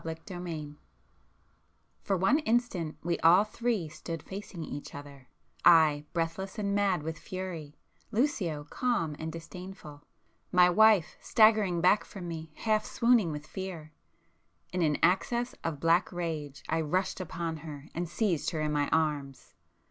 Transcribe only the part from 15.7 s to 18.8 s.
black rage, I rushed upon her and seized her in